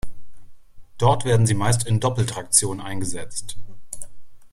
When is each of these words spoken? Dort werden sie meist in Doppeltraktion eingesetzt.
Dort 0.97 1.25
werden 1.25 1.45
sie 1.45 1.53
meist 1.53 1.85
in 1.85 1.99
Doppeltraktion 1.99 2.81
eingesetzt. 2.81 3.55